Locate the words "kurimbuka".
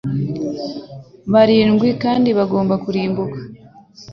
2.83-3.39